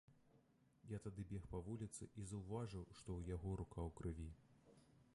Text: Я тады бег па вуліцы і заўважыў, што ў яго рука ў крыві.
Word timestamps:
Я 0.95 0.99
тады 1.03 1.25
бег 1.33 1.43
па 1.51 1.59
вуліцы 1.69 2.09
і 2.23 2.27
заўважыў, 2.31 2.89
што 2.99 3.09
ў 3.21 3.37
яго 3.37 3.49
рука 3.63 3.79
ў 3.87 3.89
крыві. 4.01 4.29